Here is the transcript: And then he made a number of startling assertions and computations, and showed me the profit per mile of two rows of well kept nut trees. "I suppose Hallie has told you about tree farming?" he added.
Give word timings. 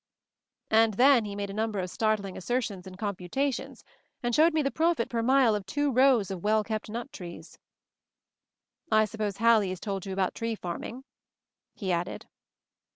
And 0.71 0.95
then 0.95 1.25
he 1.25 1.35
made 1.35 1.51
a 1.51 1.53
number 1.53 1.77
of 1.77 1.91
startling 1.91 2.35
assertions 2.35 2.87
and 2.87 2.97
computations, 2.97 3.83
and 4.23 4.33
showed 4.33 4.51
me 4.51 4.63
the 4.63 4.71
profit 4.71 5.09
per 5.11 5.21
mile 5.21 5.53
of 5.53 5.63
two 5.67 5.91
rows 5.91 6.31
of 6.31 6.43
well 6.43 6.63
kept 6.63 6.89
nut 6.89 7.13
trees. 7.13 7.59
"I 8.91 9.05
suppose 9.05 9.37
Hallie 9.37 9.69
has 9.69 9.79
told 9.79 10.07
you 10.07 10.11
about 10.13 10.33
tree 10.33 10.55
farming?" 10.55 11.03
he 11.75 11.91
added. 11.91 12.25